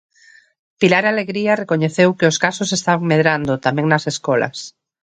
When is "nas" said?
3.89-4.03